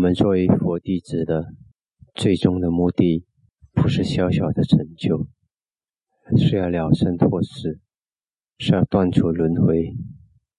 [0.00, 1.52] 我们作为佛弟子的
[2.14, 3.26] 最终的目的，
[3.74, 5.28] 不是小小的成就，
[6.38, 7.78] 是要了生脱死，
[8.56, 9.94] 是要断除轮回，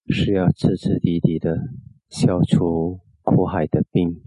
[0.09, 1.57] 是要彻彻底底的
[2.07, 4.21] 消除苦海的病。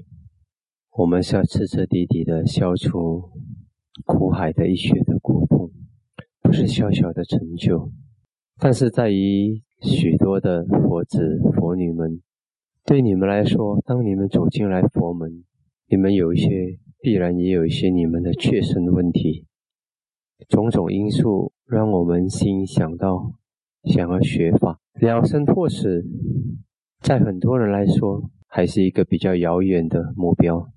[0.96, 3.30] 我们是要彻彻底底的消除
[4.04, 5.70] 苦海的一血的苦痛，
[6.42, 7.92] 不是小小的成就。
[8.58, 12.20] 但是在于许多的佛子佛女们。
[12.86, 15.42] 对你们来说，当你们走进来佛门，
[15.88, 19.46] 你们有一些必然也有一些你们的确身问题，
[20.50, 23.32] 种种因素让我们心想到
[23.84, 26.04] 想要学法了生脱死，
[27.00, 30.68] 在很多人来说还是一个比较遥远的目标。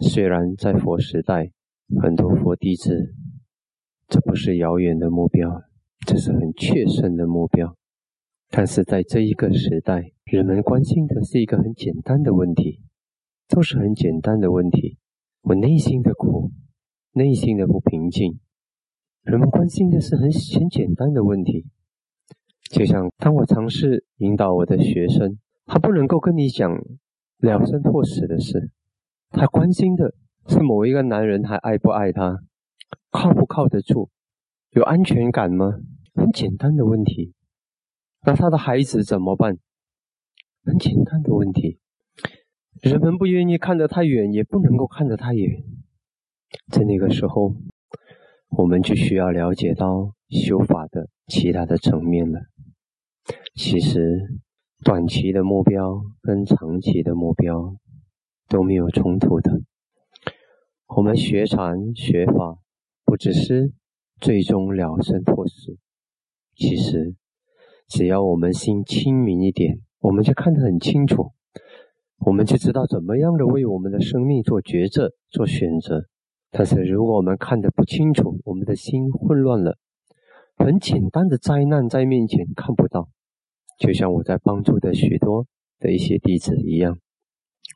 [0.00, 1.52] 虽然在佛时代，
[2.00, 3.14] 很多佛弟子，
[4.08, 5.62] 这不是遥远的目标，
[6.06, 7.76] 这是很确身的目标。
[8.54, 12.82] 但是在这一个时代，人们关心的是一个很简单的问题，
[13.48, 14.98] 都是很简单的问题。
[15.40, 16.50] 我内心的苦，
[17.12, 18.38] 内心的不平静，
[19.22, 21.64] 人们关心的是很很简单的问题。
[22.70, 26.70] 就像当我尝试引导我的学生，他不能够跟你讲
[27.38, 28.70] 了生或死的事，
[29.30, 30.14] 他关心的
[30.46, 32.44] 是某一个男人还爱不爱他，
[33.10, 34.10] 靠不靠得住，
[34.72, 35.78] 有安全感吗？
[36.14, 37.32] 很简单的问题。
[38.24, 39.58] 那他的孩子怎么办？
[40.64, 41.80] 很简单的问题。
[42.80, 45.64] 人们不愿意看得太远，也不能够看得太远。
[46.70, 47.56] 在那个时候，
[48.50, 52.42] 我们就需要了解到修法的其他的层面了。
[53.56, 54.38] 其实，
[54.84, 57.76] 短期的目标跟长期的目标
[58.48, 59.62] 都没有冲突的。
[60.86, 62.58] 我们学禅学法，
[63.04, 63.72] 不只是
[64.20, 65.76] 最终了生脱死，
[66.54, 67.16] 其实。
[67.92, 71.32] 只要我们心清明一点，我们就看得很清楚，
[72.24, 76.06] 我们就知道怎么样的为我们的生命做抉择、做选择。
[76.50, 79.76] 但是如果我们看得不清楚，我们的心混乱了，
[80.56, 83.10] 很简单的灾难在面前看不到，
[83.78, 85.46] 就像我在帮助的许多
[85.78, 86.98] 的一些弟子一样，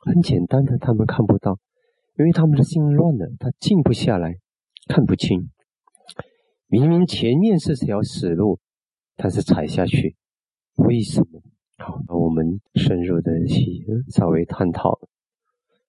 [0.03, 1.59] 很简单的他们看不到，
[2.17, 4.37] 因为他们的心乱了，他静不下来，
[4.87, 5.51] 看不清，
[6.65, 8.57] 明明前面是条死路。
[9.17, 10.15] 但是踩下去，
[10.75, 11.41] 为什么？
[11.79, 14.99] 好，那我们深入的去稍微探讨，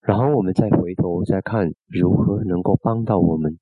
[0.01, 3.59] 然后我们再回头再看如何能够帮到我们，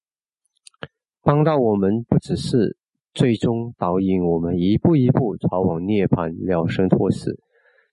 [1.22, 2.78] 帮到我们不只是
[3.14, 7.38] 最终导引我们一步一步朝往涅槃了生脱死，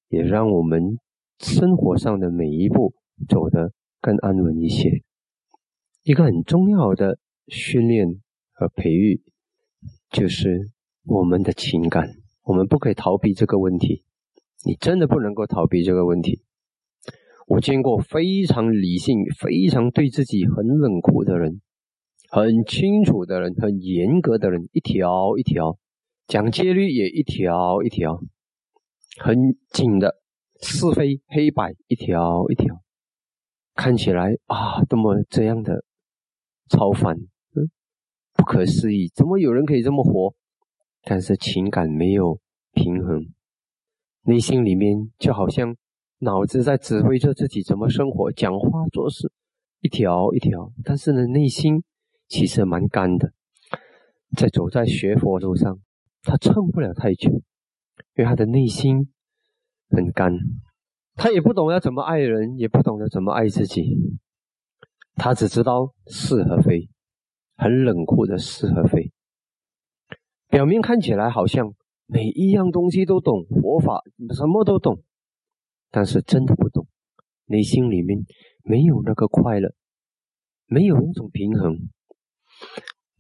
[0.09, 0.99] 也让我们
[1.41, 2.95] 生活上的每一步
[3.29, 5.03] 走得更安稳一些。
[6.05, 7.19] 一个很重要的
[7.49, 8.21] 训练
[8.53, 9.23] 和培育
[10.11, 10.74] 就是。
[11.07, 14.05] 我们的情感，我们不可以逃避这个问题。
[14.67, 16.43] 你真的不能够逃避这个问题。
[17.47, 21.61] 我见过非常理性、非常对自己很冷酷的人，
[22.31, 25.79] 很清楚的人，很严格的人，一条一条
[26.27, 28.19] 讲戒律也一条一条
[29.21, 29.37] 很
[29.69, 30.15] 紧的
[30.63, 32.81] 是非黑白一条一条，
[33.75, 35.85] 看起来啊，多么这样的
[36.71, 37.69] 超凡，嗯，
[38.33, 40.35] 不可思议，怎么有人可以这么活？
[41.05, 42.41] 但是情感没有
[42.73, 43.27] 平衡，
[44.23, 45.77] 内心里面就好像
[46.21, 49.31] 脑子在指挥着自己怎么生活、讲话、做事，
[49.81, 50.73] 一条一条。
[50.83, 51.85] 但是呢，内心
[52.27, 53.33] 其实蛮干的，
[54.37, 55.79] 在走在学佛路上，
[56.23, 57.43] 他撑不了太久，因
[58.17, 59.13] 为他的内心
[59.91, 60.33] 很干，
[61.15, 63.99] 他也不懂要怎么爱人，也不懂得怎么爱自己，
[65.17, 66.89] 他只知道是和非，
[67.57, 69.13] 很冷酷的是和非。
[70.55, 71.75] 表面看起来好像
[72.07, 74.05] 每一样东西都懂佛法，
[74.37, 75.03] 什么都懂，
[75.91, 76.87] 但是真的不懂，
[77.47, 78.25] 内心里面
[78.63, 79.75] 没有那个快乐，
[80.67, 81.91] 没有那种平衡。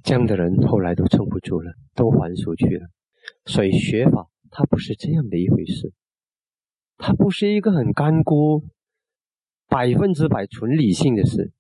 [0.04, 2.86] 这样的人后来都撑不住了，都还俗去了。
[3.46, 5.92] 所以学法它不是这样的一回事，
[6.98, 8.62] 它不是一个很干枯、
[9.66, 11.52] 百分之百纯理性的事。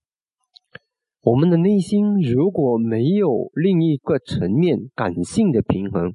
[1.24, 6.14] 我们的内心如果没有另一个层面感性的平衡，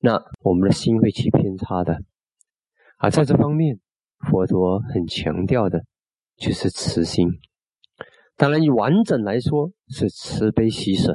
[0.00, 2.02] 那我们的心会起偏差的。
[2.98, 3.78] 而在这方面，
[4.18, 5.84] 佛陀很强调的
[6.36, 7.28] 就是慈心。
[8.36, 11.14] 当然，以完整来说是慈悲喜舍。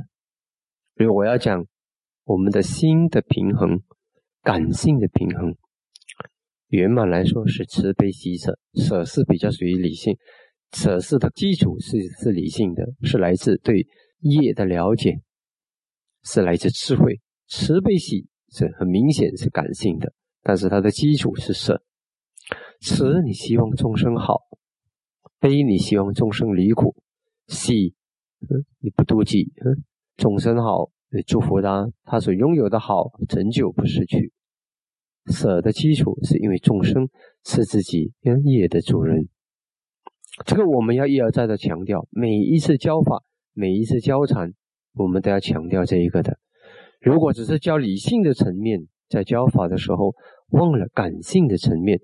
[0.95, 1.65] 所以我要讲
[2.23, 3.81] 我们的心的平衡，
[4.41, 5.53] 感性的平衡，
[6.69, 10.15] 圆满来说是慈悲喜舍，舍是比较属于理性。
[10.73, 13.87] 舍事的基础是是理性的，是来自对
[14.19, 15.21] 业的了解，
[16.23, 17.21] 是来自智慧。
[17.47, 21.81] 慈悲喜是很明显是感性的，但是它的基础是舍。
[22.81, 24.41] 慈，你希望众生好，
[25.39, 26.93] 悲，你希望众生离苦；
[27.47, 27.95] 喜，
[28.79, 29.83] 你不妒忌，嗯，
[30.15, 34.31] 众生好，你祝福他，他所拥有的好成就不失去。
[35.31, 37.09] 舍的基础是因为众生
[37.43, 38.13] 是自己
[38.45, 39.27] 业的主人，
[40.45, 42.07] 这个我们要一而再的强调。
[42.11, 43.23] 每一次教法，
[43.53, 44.53] 每一次教禅，
[44.93, 46.37] 我们都要强调这一个的。
[47.01, 50.13] 如果只是教理性的层面，在教法的时候
[50.49, 51.99] 忘了感性的层面，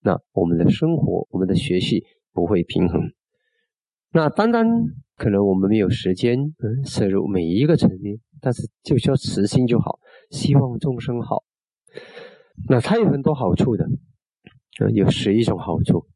[0.00, 3.00] 那我们的生活、我们的学习不会平衡。
[4.12, 4.66] 那单单
[5.16, 9.98] 可能我们没有时间嗯摄入每一个层面，但是就叫慈心就好，
[10.30, 11.44] 希望众生好。
[12.68, 13.86] 那它有很多好处的，
[14.80, 16.06] 嗯，有十一种好处。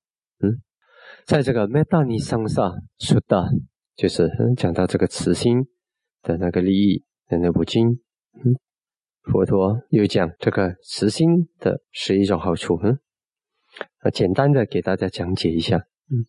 [0.42, 0.60] 嗯，
[1.26, 3.48] 在这个《Metta Nisanga Sutta》，
[3.96, 5.66] 就是讲到这个慈心
[6.22, 8.00] 的那个利益的那部经，
[8.44, 8.54] 嗯，
[9.22, 12.78] 佛陀有讲这个慈心的十一种好处。
[12.82, 12.98] 嗯，
[14.00, 15.76] 啊，简单的给大家讲解一下。
[16.10, 16.26] 嗯，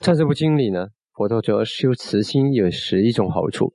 [0.00, 3.74] 在这部经里呢，佛陀说修慈心有十一种好处。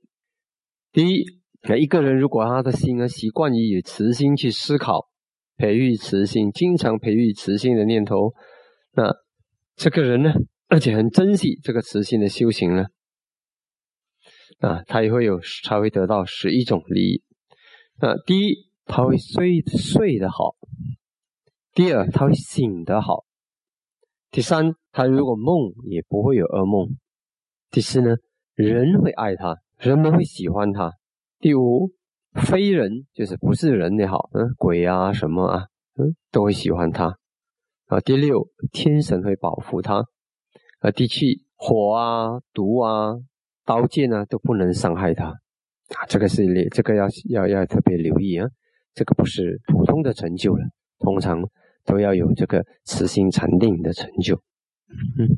[0.92, 1.26] 第一，
[1.68, 5.10] 那一个人如果他的心呢习惯于以慈心去思考。
[5.58, 8.34] 培育慈心，经常培育慈心的念头，
[8.94, 9.14] 那
[9.76, 10.32] 这个人呢，
[10.72, 12.86] 而且很珍惜这个慈心的修行呢，
[14.60, 17.24] 啊，他也会有，才会得到十一种利益。
[17.98, 20.56] 啊，第一，他会睡睡得好；
[21.74, 23.26] 第二，他会醒得好；
[24.32, 26.96] 第三，他如果梦也不会有噩梦；
[27.70, 28.16] 第四呢，
[28.56, 30.92] 人会爱他，人们会喜欢他；
[31.40, 31.92] 第五。
[32.48, 35.66] 非人就是不是人也好，嗯，鬼啊什么啊，
[36.00, 37.18] 嗯，都会喜欢他。
[37.88, 40.06] 啊，第六，天神会保护他。
[40.82, 43.16] 啊，地气，火啊、毒啊、
[43.66, 45.28] 刀剑啊都不能伤害他。
[45.28, 48.48] 啊，这个是，这个要要要特别留意啊。
[48.94, 50.66] 这个不是普通的成就了，
[51.00, 51.48] 通常
[51.86, 54.36] 都要有这个慈心禅定的成就。
[55.18, 55.38] 嗯，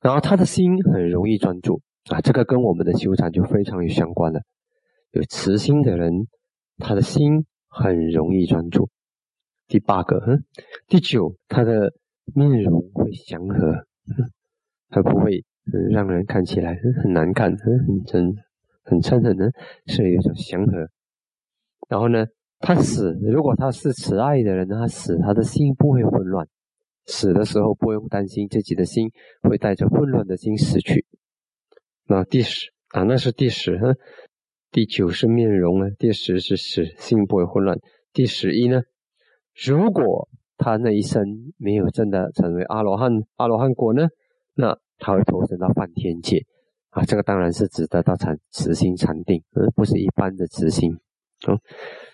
[0.00, 1.80] 然后他的心很容易专注
[2.10, 4.40] 啊，这个跟我们的修禅就非常有相关了。
[5.12, 6.28] 有慈心的人，
[6.78, 8.90] 他的心很容易专注。
[9.66, 10.44] 第八个，嗯，
[10.86, 11.94] 第九，他的
[12.34, 13.86] 面容会祥和，
[14.90, 15.44] 他不会
[15.90, 18.36] 让人看起来很难看，很很真，
[18.82, 19.50] 很嗔恨的，
[19.86, 20.88] 是有一种祥和。
[21.88, 22.26] 然后呢，
[22.58, 26.46] 他死，如果他是慈爱的人，他死，他的心不会混乱，
[27.06, 29.10] 死的时候不用担心自己的心
[29.42, 31.06] 会带着混乱的心死去。
[32.06, 33.96] 那第十啊，那是第十，
[34.70, 37.78] 第九是面容呢，第十是死心不会混乱。
[38.12, 38.82] 第十一呢，
[39.66, 41.22] 如果他那一生
[41.56, 44.08] 没有真的成为阿罗汉，阿罗汉果呢，
[44.54, 46.44] 那他会投身到梵天界
[46.90, 47.04] 啊。
[47.04, 50.92] 这个当然是指得到禅慈心禅定，而不是一般的慈心。
[51.48, 51.58] 嗯，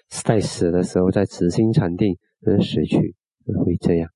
[0.09, 2.17] 在死的时候在慈心禅定
[2.47, 3.15] 而死去
[3.65, 4.09] 会这样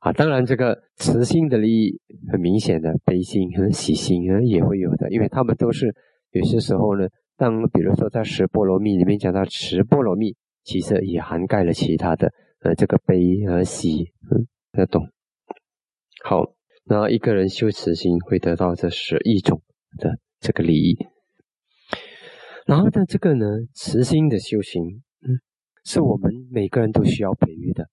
[0.00, 0.12] 啊。
[0.12, 2.00] 当然，这个慈心的利益
[2.30, 5.94] 很明显的，悲心和喜心啊也会有的，因为他们都是
[6.30, 7.06] 有些时候呢。
[7.34, 12.30] 当比如说在十波罗蜜里面讲到十波罗蜜，其实也涵盖了其他的，
[12.62, 14.46] 呃，这个悲和喜，嗯，
[14.78, 15.08] 要懂。
[16.24, 16.54] 好，
[16.84, 19.62] 那一个人修慈心会得到这十一种
[19.98, 20.96] 的这个利益。
[22.66, 23.44] 然后呢，这个呢，
[23.74, 25.40] 慈心的修行，嗯，
[25.84, 27.88] 是我们每个人都需要培育的。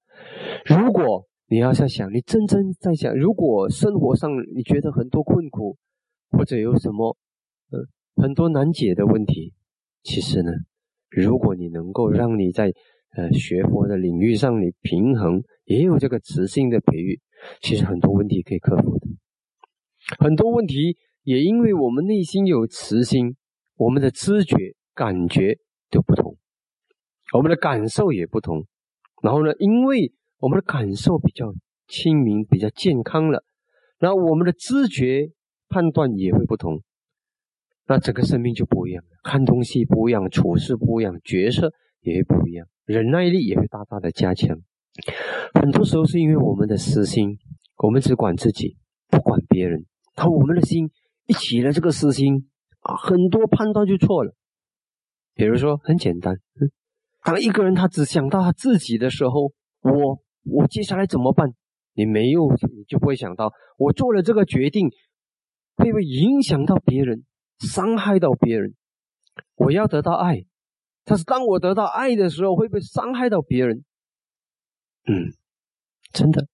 [0.66, 5.78] 如果你要在想，你真正在想，如果生活上你觉得很多困苦，
[6.30, 7.18] 或者有什么，
[7.72, 7.88] 嗯。
[8.22, 9.54] 很多难解的问题，
[10.04, 10.52] 其实呢，
[11.10, 12.70] 如果你能够让你在
[13.16, 17.20] 呃学佛的领域上你平衡，也有这个磁性的培育，
[17.62, 19.08] 其实很多问题可以克服的。
[20.20, 23.36] 很多问题也因为我们内心有磁心，
[23.76, 25.58] 我们的知觉感觉
[25.90, 26.38] 都不同，
[27.34, 28.66] 我们的感受也不同。
[29.22, 31.54] 然后呢，因为我们的感受比较
[31.88, 33.44] 清明、比较健康了，
[34.00, 35.30] 然后我们的知觉
[35.68, 36.82] 判断也会不同。
[37.86, 44.58] 那整个生命就不一样了，看东西不一样，处事不一样，角色也会不一样，忍耐力也会大大的加强。
[45.54, 47.38] 很多时候是因为我们的私心，
[47.78, 48.78] 我们只管自己，
[49.08, 49.86] 不管别人。
[50.16, 50.92] 当我们的心
[51.26, 52.50] 一起了这个私心
[52.82, 54.34] 啊，很多判断就错了。
[55.34, 56.36] 比如说很简单，
[57.24, 61.54] 当一个人他只想到他自己的时候，我我接下来怎么办？
[61.94, 64.90] 你没有，你就不会想到我做了这个决定
[65.76, 67.24] 会不会影响到别人。
[67.60, 68.74] 伤害到别人，
[69.56, 70.46] 我要得到爱，
[71.10, 73.84] 但是当我得到爱的时候，会不会伤害到别人？
[75.08, 75.34] 嗯，
[76.14, 76.46] 真的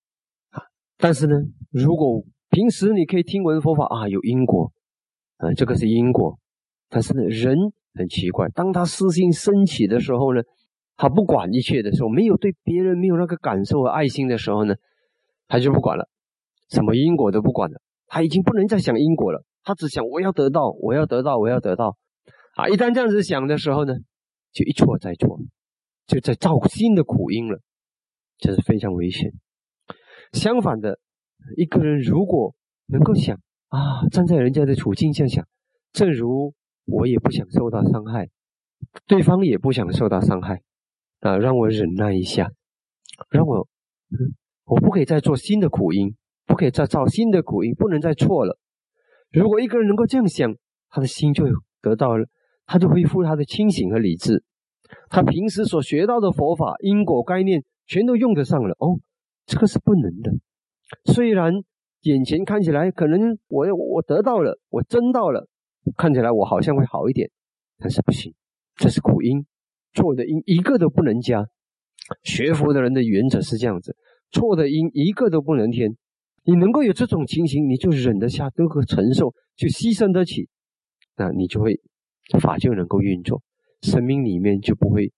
[0.51, 0.63] 啊。
[0.97, 1.35] 但是呢，
[1.71, 4.71] 如果平时你可以听闻佛法啊，有因果
[5.39, 6.39] 啊，这个是因果。
[6.87, 7.57] 但是呢，人
[7.95, 10.41] 很奇怪，当他私心升起的时候呢，
[10.95, 14.75] 他不管一切的时候，没有对别人没有那个感受和爱心的时候呢，
[15.49, 16.07] 他就不管了，
[16.69, 17.81] 什么因果都不管了。
[18.07, 21.97] 他已经不能再想因果了，他只想我要得到，我要得到，我要得到。
[22.55, 23.95] 啊，一旦这样子想的时候呢，
[24.55, 25.37] 就一错再错，
[26.07, 27.59] 就在造新的苦因了，
[28.37, 29.33] 这是非常危险。
[30.31, 30.97] 相反的，
[31.57, 35.45] 一个人如果能够想啊，站在人家的处境下想，
[35.91, 36.53] 正如
[36.85, 38.29] 我也不想受到伤害，
[39.05, 40.61] 对方也不想受到伤害，
[41.19, 42.49] 啊，让我忍耐一下，
[43.29, 43.67] 让我，
[44.63, 48.57] 我不可以再做新的苦因，不可以再造新的苦因，不能再错了。
[49.31, 50.55] 如果一个人能够这样想，
[50.87, 51.43] 他的心就
[51.81, 52.29] 得到了。
[52.65, 54.43] 他就恢复他的清醒和理智，
[55.09, 58.75] 他平时所学到的佛法因果概念全都用得上了。
[58.79, 58.99] 哦，
[59.45, 60.31] 这个是不能的。
[61.05, 61.53] 虽然
[62.01, 65.47] 眼前看起来可能我我得到了，我真到了，
[65.97, 67.29] 看起来我好像会好一点，
[67.77, 68.33] 但是不行，
[68.75, 69.45] 这是苦因，
[69.93, 71.45] 错的因一个都不能加。
[72.23, 73.95] 学佛的人的原则是这样子：
[74.31, 75.95] 错的因一个都不能添。
[76.43, 80.47] 你能够有这种情形，你就忍得下，都可承受，就牺牲得起，
[81.15, 81.79] 那你就会。
[82.41, 83.41] 法就能够运作，
[83.81, 85.13] 生命里面就不会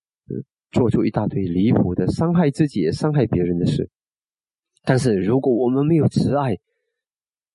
[0.72, 3.90] 做出一大堆离谱的伤害自己、伤害别人的事。
[4.84, 6.58] 但是如果我们没有慈爱，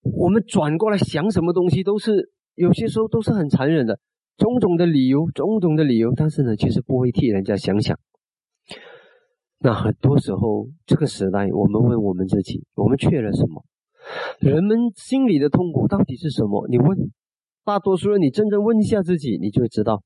[0.02, 4.00] 我们转过来想什么东西都是有些时候都是很残忍的，
[4.36, 6.12] 种种的理由，种种的理由。
[6.16, 7.98] 但是呢，其实不会替人家想想。
[9.58, 13.64] 那很多时候，这个时代，我们问我们自己：我们缺了什么？
[14.40, 16.66] 人们心里的痛苦到底是什么？
[16.68, 17.12] 你问。
[17.64, 20.02] 大多数人，你真正问一下自己，你就会知道，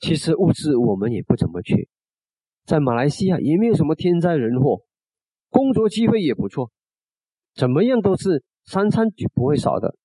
[0.00, 1.88] 其实物质我们也不怎么缺，
[2.64, 4.82] 在马来西亚也没有什么天灾人祸，
[5.48, 6.70] 工作机会也不错，
[7.54, 9.96] 怎么样都是三餐就不会少的。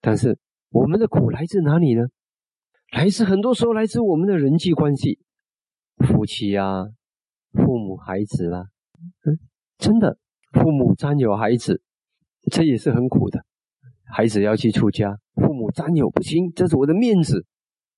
[0.00, 0.38] 但是
[0.70, 2.06] 我们的苦来自哪里呢？
[2.90, 5.20] 来自很多时候来自我们的人际关系，
[5.98, 6.86] 夫妻啊，
[7.52, 8.64] 父母孩子啦，
[9.24, 9.38] 嗯，
[9.78, 10.18] 真的，
[10.52, 11.82] 父母占有孩子，
[12.50, 13.44] 这也是很苦的。
[14.12, 17.44] 孩子要去出家，父母占有不行，这是我的面子，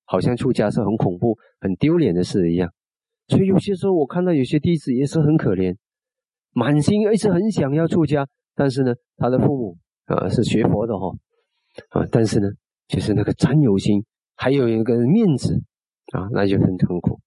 [0.05, 2.71] 好像出家是很恐怖、很丢脸的事一样。
[3.27, 5.75] 所以有些时候我看到有些弟子也是很可怜，
[6.51, 11.15] 满心一直很想要出家，但是呢，他的父母啊是学佛的哈
[11.89, 12.47] 啊，但是呢，
[12.87, 14.03] 就是那个占有心，
[14.35, 15.63] 还有一个面子
[16.13, 17.19] 啊，那就很痛苦。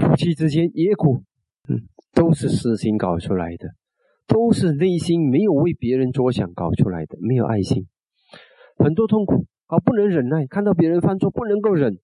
[0.00, 1.22] 夫妻之间也苦，
[1.68, 1.82] 嗯，
[2.12, 3.68] 都是私心搞出来的，
[4.26, 7.86] 都是内心没有为别人着想搞出来的，没有爱心。
[8.82, 11.98] 很多痛苦啊，不能忍耐，看到别人犯错不能够忍，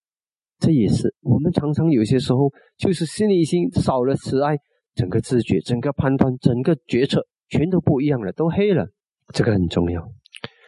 [0.59, 4.57] 这也是我们常常有些时候就是心里心少了慈爱，
[4.95, 8.87] 整个自觉、整个判断、整个决策全都不一样了，都黑了。
[9.33, 10.09] 这个很重要。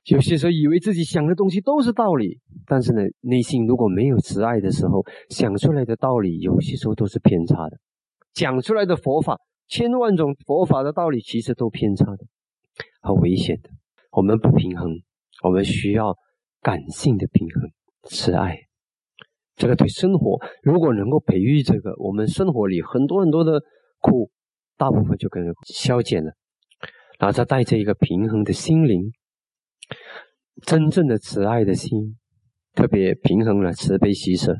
[0.06, 7.78] 有些时候以为自己想的东西都是道理，但是呢，内心如果没有慈爱的时候，想出来的道理有些时候都是偏差的，
[8.34, 12.26] 讲出来的佛法千万种佛法的道理其实都偏差的，
[13.02, 13.70] 很危险的。
[14.12, 15.02] 我们不平衡。
[15.42, 16.16] 我们需要
[16.62, 17.72] 感性的平衡，
[18.04, 18.58] 慈爱。
[19.56, 23.62] 这个对生活，如果能够培育这个，我们生活里很多很多的
[24.00, 24.32] 苦，
[24.78, 26.32] 大部分就跟消减了。
[27.20, 29.12] 然后再带着一个平衡的心灵，
[30.66, 32.18] 真正的慈爱的心，
[32.74, 34.56] 特别平衡了慈悲喜舍，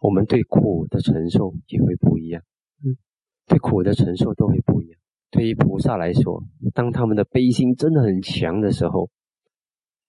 [0.00, 2.42] 我们对苦的承受也会不一样。
[2.84, 2.98] 嗯，
[3.46, 4.98] 对苦的承受都会不一样。
[5.30, 6.42] 对于菩萨来说，
[6.74, 9.08] 当他们的悲心真的很强的时候，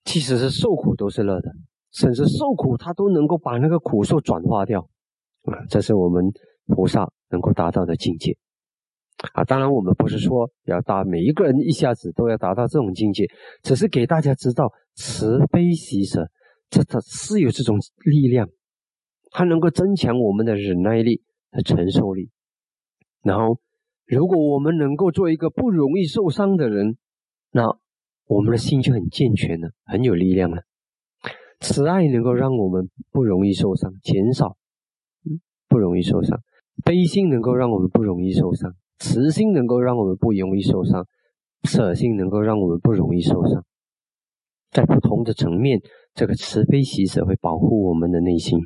[0.04, 1.50] 即使是受苦都是乐的，
[1.92, 4.82] 甚至受苦他都能够把那个苦受转化掉，
[5.44, 6.26] 啊，这是我们
[6.68, 8.36] 菩萨能够达到的境界，
[9.32, 13.28] 啊，当然我们不是说要达每一个人一下子都要达到这种境界，
[13.62, 16.28] 只是给大家知道慈悲喜舍，
[16.70, 18.50] 这它是有这种力量，
[19.32, 22.30] 它能够增强我们的忍耐力和承受力，
[23.22, 23.58] 然后
[24.06, 26.98] 如果我们能够做一个不容易受伤的人，
[27.52, 27.78] 那。
[28.34, 30.64] 我们的心就很健全了，很有力量了。
[31.60, 34.58] 慈爱能够让我们不容易受伤，减少，
[35.68, 36.40] 不容易受伤；
[36.84, 41.06] 悲心能够让我们不容易受伤，慈心能够让我们不容易受伤，
[41.64, 43.64] 舍心能够让我们不容易受伤。
[44.72, 45.80] 在不同的层面，
[46.16, 48.58] 这个慈悲喜舍会保护我们的内心。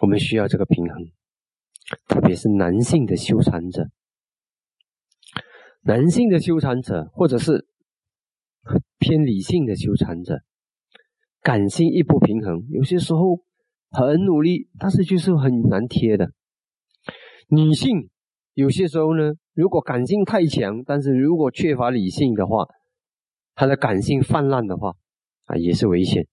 [0.00, 1.04] 我们需要这个平衡，
[2.08, 3.90] 特别是男性的修禅者，
[5.82, 7.66] 男性的修禅者，或者是。
[8.98, 10.40] 偏理性的修禅者，
[11.42, 13.40] 感性一不平衡，有些时候
[13.90, 16.32] 很努力，但是就是很难贴的。
[17.48, 18.08] 女性
[18.54, 22.66] 有些时候呢，如果感性太强，但是如果缺乏理性的话，
[23.54, 24.94] 她的感性泛滥的话
[25.44, 26.26] 啊，也是危险，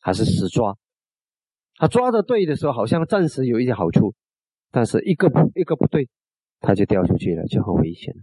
[0.00, 0.76] 还是死抓。
[1.76, 4.14] 他抓的对的时候，好像暂时有一点好处，
[4.70, 6.08] 但是一个不一个不对，
[6.60, 8.14] 他就掉出去了，就很危险。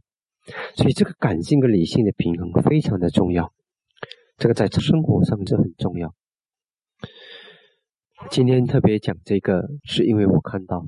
[0.76, 3.54] 所以这个感性跟理性的平衡非常的重要。
[4.38, 6.14] 这个在生活上这很重要。
[8.30, 10.86] 今天特别讲这个，是因为我看到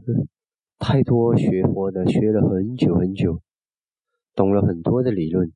[0.79, 3.41] 太多学佛的学了很久很久，
[4.35, 5.51] 懂了很多的理论，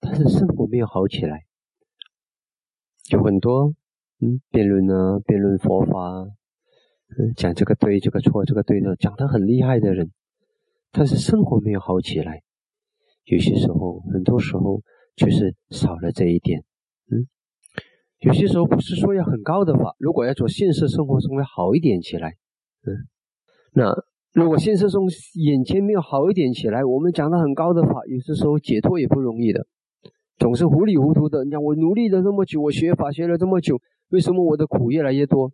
[0.00, 1.44] 但是生活没有好起来。
[3.10, 3.74] 有很多
[4.20, 5.92] 嗯辩论啊，辩论佛法，
[7.18, 10.12] 嗯讲这个对这个错这个对的，讲的很厉害的人，
[10.92, 12.42] 但是生活没有好起来。
[13.30, 14.82] 有些时候，很多时候
[15.14, 16.64] 就是少了这一点。
[17.12, 17.28] 嗯，
[18.18, 22.30] 有些时候不是说要很高的话，如果要做现实生活中要好一点起来，
[22.84, 23.06] 嗯，
[23.72, 23.94] 那
[24.32, 29.64] 如果现实中眼前没有好一点起来，我们讲的很高的话，有些时候解脱也不容易的。
[30.36, 31.44] 总是糊里糊涂的。
[31.44, 35.52] 你看，我努力了这么久，我学法学了这么久，为什么我的苦越来越多？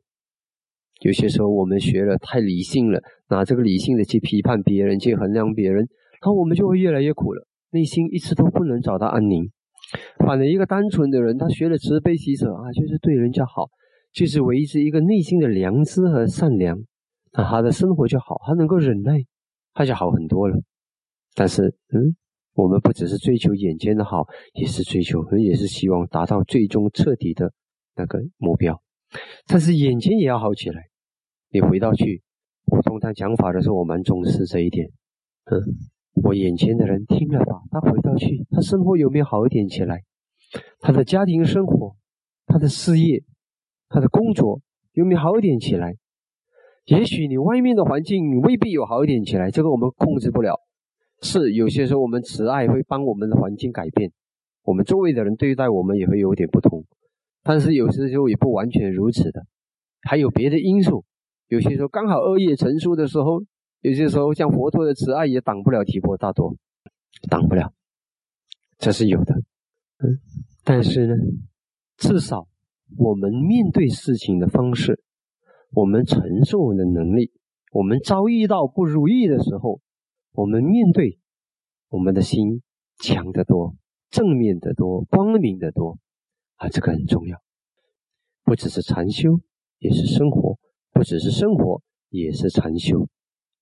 [1.02, 5.88] 有些时候我们学了太理性了，拿这个理性的去批判别人，去衡量别人，
[6.23, 9.50] 然后我们就会越来越苦了，内心一直都不能找到安宁。
[10.26, 13.68] 反正一个单纯的人，他学了慈悲喜舍啊，就是对人家好，
[14.12, 16.78] 就是维持一个内心的良知和善良，
[17.32, 19.18] 那他的生活就好，他能够忍耐，
[19.73, 20.56] 他就好很多了。
[21.35, 22.16] 但是，嗯。
[22.58, 27.52] 我们不只是追求眼前的好，也是追求，也是希望达到最终彻底的
[27.94, 28.80] 那个目标。
[29.46, 30.85] 但是眼前也要好起来。
[31.50, 32.23] 你回到去，
[32.73, 34.88] 我通常讲法的时候，我蛮重视这一点。
[35.50, 35.61] 嗯，
[36.23, 40.02] 我眼前的人听了吧，他回到去，他生活有没有好一点起来？
[40.80, 41.96] 他的家庭生活、
[42.46, 43.23] 他的事业、
[43.88, 44.61] 他的工作
[44.92, 45.94] 有没有好一点起来？
[46.87, 50.61] 也许你外面的环境未必有好一点起来，这个我们控制不了。
[51.20, 54.12] 是有些时候，我们慈爱会帮我们的环境改变，
[54.62, 56.85] 我们周围的人对待我们也会有点不同。
[57.42, 59.46] 但是有些时候也不完全如此的，
[60.02, 61.04] 还有别的因素。
[61.49, 63.42] 有些时候刚好恶业成熟的时候，
[63.80, 66.56] 有些时候像佛陀的慈爱也挡不了提婆大多，
[67.30, 67.73] 挡不了，
[68.78, 69.35] 这是有的。
[69.99, 70.21] 嗯，
[70.64, 71.14] 但是呢，
[71.97, 72.49] 至少
[72.99, 75.02] 我们面对事情的方式，
[75.71, 77.33] 我们承受的能力，
[77.72, 79.81] 我们遭遇到不如意的时候。
[80.33, 81.18] 我们面对
[81.88, 82.61] 我们的心
[82.98, 83.74] 强得多，
[84.11, 85.98] 正面的多，光明的多
[86.57, 87.40] 啊，这个很重要。
[88.44, 89.40] 不只是禅修，
[89.79, 90.59] 也是生活；
[90.92, 93.09] 不只是生活，也是禅修。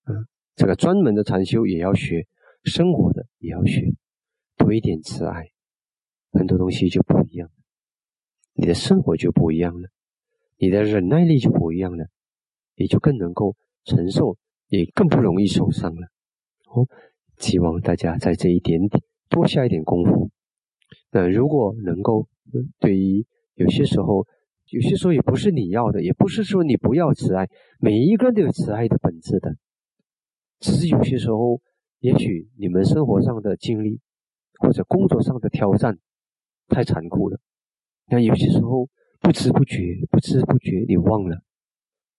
[0.06, 2.26] 嗯，这个专门的禅修也要学，
[2.64, 3.94] 生活的也要学，
[4.56, 5.50] 多一点慈爱，
[6.32, 7.54] 很多东西就不一样了，
[8.54, 9.88] 你的生活就不一样了，
[10.58, 12.06] 你的忍耐力就不一样了，
[12.76, 14.36] 你就更能够承受，
[14.68, 16.08] 也更不容易受伤了。
[16.66, 16.86] 哦，
[17.38, 20.30] 希望大家在这一点点多下一点功夫。
[21.10, 22.28] 那如果能够，
[22.78, 24.26] 对于有些时候，
[24.70, 29.56] 有些时候也不是你要的，也不是说你不要慈爱，每一个人都有慈爱的本质的。
[30.64, 31.60] 只是有些时候，
[31.98, 34.00] 也许你们生活上的经历
[34.58, 35.98] 或者工作上的挑战
[36.68, 37.38] 太残酷了。
[38.06, 38.88] 那有些时候
[39.20, 41.42] 不知不觉，不知不觉你忘了，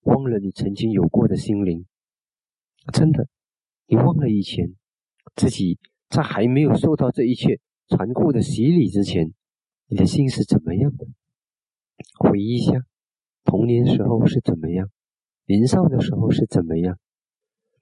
[0.02, 1.88] 忘了你曾经有过的心灵，
[2.94, 3.28] 真的。
[3.88, 4.76] 你忘了以前
[5.36, 9.34] 自己在还没有受到这一切残酷的洗礼之前，
[9.88, 11.08] 你的心是怎么样的？
[12.20, 12.86] 回忆一下
[13.44, 14.88] 童年时候是怎么样，
[15.48, 17.00] 年少的时候是怎么样，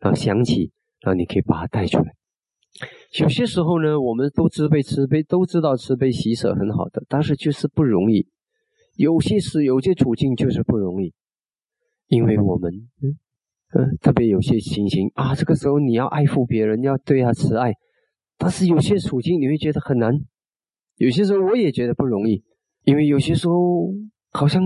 [0.03, 2.13] 然后想起，然后你可以把它带出来。
[3.19, 8.27] 有些时候呢，我们都自卑慈悲，都知道慈悲喜舍很好的，但是就是不容易。
[8.95, 11.13] 有些事，有些处境就是不容易，
[12.07, 13.17] 因为我们嗯。
[13.75, 17.73] 嗯，特别有些情形啊，这个时候你要爱护别人，要对他慈爱，
[18.37, 20.13] 但是有些处境你会觉得很难。
[20.97, 22.43] 有些时候我也觉得不容易，
[22.83, 23.89] 因为有些时候
[24.29, 24.61] 好像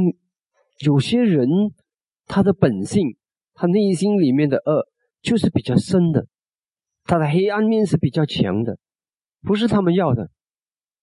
[0.85, 1.47] 有些人
[2.25, 3.15] 他的本性，
[3.53, 4.89] 他内心里面的恶
[5.27, 6.25] 就是比较深的，
[7.03, 8.77] 他的黑暗面是比较强的，
[9.41, 10.29] 不是他们要的，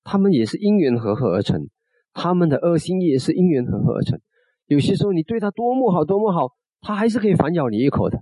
[0.03, 1.69] 他们也是因缘和合而成，
[2.15, 4.19] 他们的恶心也是因缘和合而成。
[4.65, 6.53] 有些时候你对他多么好，多么好。
[6.81, 8.19] 他还是可以反咬你一口的。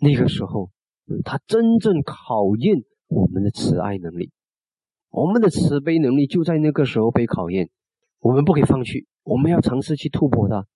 [0.00, 0.70] 那个时候，
[1.24, 2.76] 他真正考验
[3.08, 4.30] 我们的慈爱能力，
[5.10, 7.68] 我们的慈悲能力就在那个时候被考验。
[8.20, 10.66] 我们不可以放弃，我们要尝试去突破它。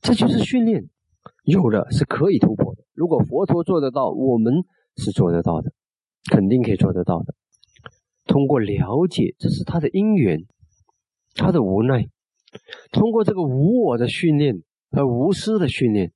[0.00, 0.88] 这就是训练，
[1.44, 2.69] 有的是可以突破。
[3.00, 4.52] 如果佛陀做得到，我们
[4.96, 5.72] 是做得到的，
[6.30, 7.34] 肯定可以做得到的。
[8.26, 10.40] 通过了解，这是他的因缘，
[11.34, 12.04] 他的无奈。
[12.92, 14.62] 通过这个无我的训练。
[14.92, 16.10] 和无私的训练，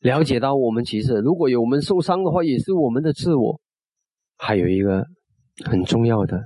[0.00, 3.58] 了解到我们其实如果有我们受伤的话，也是我们的自我。
[4.36, 5.06] 还有一个
[5.64, 6.38] 很重要的，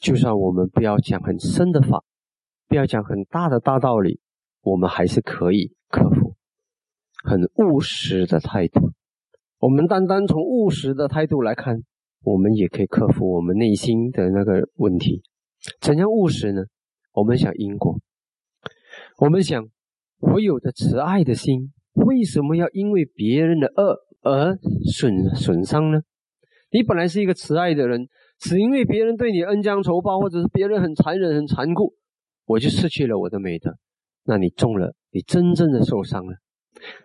[0.00, 2.02] 就算我们不要讲很深的法，
[2.68, 4.18] 不要讲很大的大道理，
[4.62, 6.27] 我们还是可以克服。
[7.24, 8.92] 很务实的态度，
[9.58, 11.82] 我们单单从务实的态度来看，
[12.22, 15.22] 我们也可以克服我们内心的那个问题。
[15.80, 16.62] 怎样务实呢？
[17.12, 17.98] 我们想因果，
[19.18, 19.68] 我们想
[20.20, 24.56] 我有着慈爱的心，为什么要因为别人的恶而
[24.92, 26.00] 损损伤呢？
[26.70, 28.06] 你本来是一个慈爱的人，
[28.38, 31.94] 只因为别人对你恩将仇报，或者是别人很残忍、很残酷，
[32.46, 33.74] 我就失去了我的美德。
[34.24, 36.36] 那你中了，你真正的受伤了。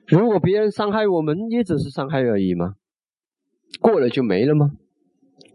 [0.08, 2.76] 如果别人伤害我们，也只是伤害而已吗？
[3.82, 4.72] 过了就没了吗？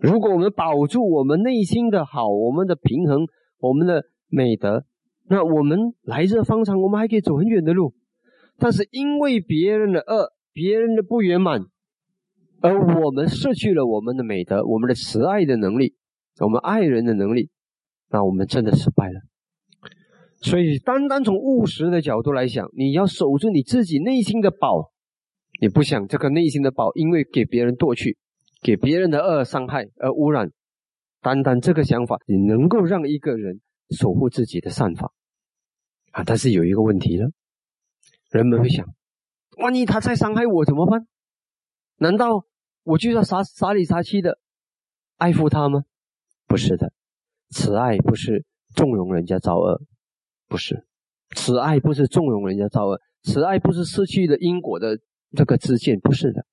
[0.00, 3.26] 如果我们保住我们内心的好，我们的平衡，
[3.58, 4.04] 我们的。
[4.30, 4.84] 美德，
[5.30, 7.94] 那我们来日方长，我们还可以走很远的路，
[8.58, 11.62] 但是因为别人的恶、别人的不圆满，
[12.60, 15.94] 而我们失去了我们的美德、我们的慈爱的能力、
[16.40, 17.48] 我们爱人的能力，
[18.10, 19.22] 那我们真的失败了。
[20.40, 24.92] 所以，单单从务实的角度来讲，你要守住你自己内心的宝，
[25.60, 28.16] 你不想这个内心的宝因为给别人夺去、
[28.62, 30.50] 给别人的恶伤害而污染。
[31.20, 33.60] 单单这个想法，你能够让一个人。
[33.90, 35.14] 守护自己的善法
[36.10, 37.30] 啊，但是有一个问题了，
[38.30, 38.86] 人们会想：
[39.62, 41.06] 万一他再伤害我怎么办？
[41.96, 42.44] 难道
[42.82, 44.38] 我就要傻傻里傻气的
[45.16, 45.84] 爱护他吗？
[46.46, 46.92] 不是的，
[47.48, 49.80] 慈爱不是纵容人家造恶，
[50.48, 50.84] 不是
[51.36, 54.98] 慈爱不是纵容人家造恶，慈爱不是失去了因果的
[55.36, 56.44] 这个知见，不是的。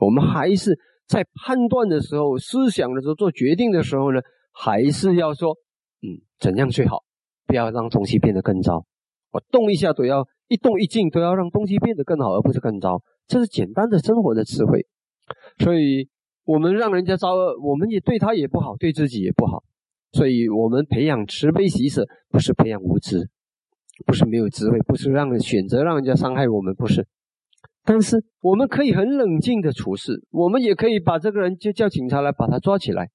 [0.00, 4.20] 我们还是在判断的时候、思想的时候、做决定的时候呢，
[4.52, 5.56] 还是要说。
[6.00, 7.02] 嗯，怎样最好？
[7.44, 8.84] 不要让东西变得更糟。
[9.32, 13.02] 我动一下都要一动一静都要让东西变得更好，而不是更糟。
[13.26, 14.86] 这是简单的生活的智慧。
[15.58, 16.08] 所以，
[16.44, 19.64] 我们让人家造恶，我们也对他也不好，对自己也不好。
[20.12, 23.28] 所以我们培养慈悲喜舍，不是培养无知，
[24.06, 27.06] 不是没有智慧，不是让选择让人家伤害我们，不是。
[27.84, 33.10] 但是我们可以很冷静的处事，我们也可以把这个人就叫警察来把他抓起来。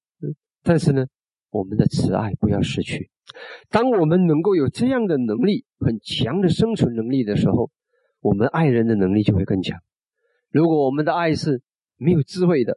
[0.62, 1.04] 但是呢？
[1.50, 3.10] 我们的慈爱不要失去。
[3.70, 7.70] 当我们能够有这样的能力，很强的生存能力的时候，
[8.20, 9.78] 我们爱人的能力就会更强。
[10.50, 11.62] 如果我们的爱是
[11.96, 12.76] 没有智慧的，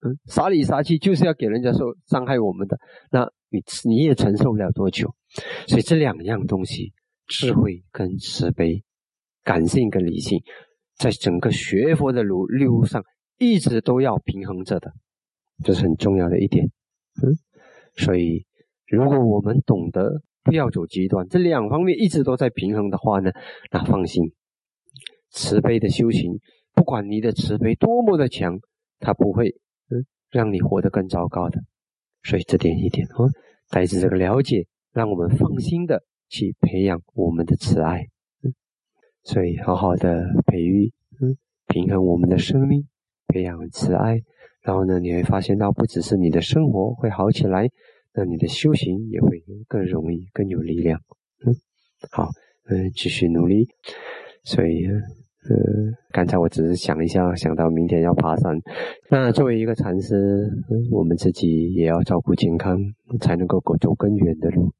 [0.00, 2.76] 嗯，傻里傻气，就是要给人家受伤害我们的，
[3.12, 5.14] 那你你也承受不了多久。
[5.66, 6.92] 所以这两样东西，
[7.26, 8.82] 智慧跟慈悲，
[9.42, 10.42] 感性跟理性，
[10.96, 13.04] 在整个学佛的路路上，
[13.38, 14.92] 一直都要平衡着的，
[15.62, 16.66] 这是很重要的一点。
[17.22, 17.36] 嗯。
[17.96, 18.44] 所以，
[18.86, 23.30] 如果我们懂得不要走极端，这两方面一直都在平衡的话呢，
[23.70, 24.32] 那放心，
[25.30, 26.38] 慈悲的修行，
[26.74, 28.60] 不管你的慈悲多么的强，
[28.98, 29.48] 它不会
[29.88, 31.62] 嗯让你活得更糟糕的。
[32.26, 33.30] 所以这点一点哦，
[33.70, 38.06] 带着这个了解，让我们放心的去培养我们的慈爱。
[38.42, 38.52] 嗯，
[39.22, 41.36] 所以好好的培育，嗯，
[41.68, 42.88] 平衡我们的生命，
[43.28, 44.20] 培养慈爱。
[44.62, 47.70] 然后呢，你会发现到不只是你的生活会好起来，
[48.12, 51.00] 那你的修行也会更容易、更有力量。
[51.46, 51.54] 嗯，
[52.10, 52.28] 好，
[52.64, 53.68] 嗯，继续努力。
[54.42, 54.88] 所以，
[55.48, 58.58] 呃，刚才我只是想一下，想到明天要爬山。
[59.10, 60.50] 那作为一个禅师，
[60.90, 62.78] 我们自己也要照顾健康，
[63.20, 64.72] 才能够走更远的路。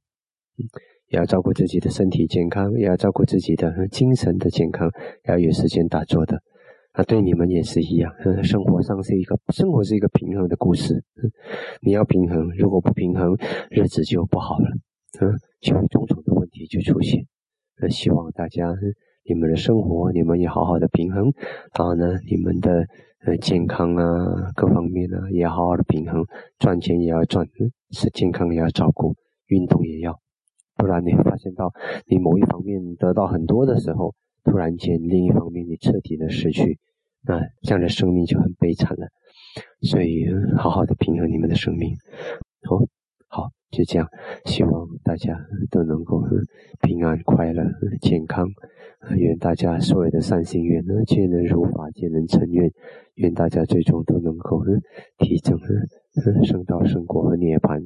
[1.09, 4.91] 也要照顾自己的身体健康，也要照顾自己的精神的健康，
[5.25, 6.43] 要有时间打坐的。
[6.99, 11.05] 那对你们也是一样，生活上是一个生活是一个平衡的故事，
[11.81, 13.37] 你要平衡，如果不平衡，
[13.71, 14.69] 日子就不好了，
[15.21, 17.25] 嗯，就会种种的问题就出现。
[17.79, 18.75] 那希望大家
[19.29, 21.33] 你们的生活你们也好好的平衡，
[21.77, 22.87] 然后呢，你们的
[23.25, 26.25] 呃健康啊各方面呢也好好的平衡，
[26.59, 27.47] 赚钱也要赚，
[27.91, 29.15] 是健康也要照顾，
[29.47, 30.19] 运动也要，
[30.77, 31.73] 不然你会发现到
[32.07, 36.79] 你某一方面得到很多的时候，突然间另一方面你彻底的失去。
[37.29, 39.09] 那这样的生命就很悲惨了，
[39.81, 41.97] 所以好好的平衡你们的生命，
[42.71, 42.87] 哦，
[43.29, 44.09] 好，就这样，
[44.45, 45.37] 希望大家
[45.71, 46.23] 都能够
[46.81, 47.63] 平安、快乐、
[48.01, 48.47] 健康，
[49.17, 52.71] 愿大家所有的善心愿呢，皆能如法，皆能成愿，
[53.15, 54.63] 愿大家最终都能够
[55.19, 55.59] 提升
[56.45, 57.83] 升到生果和涅槃。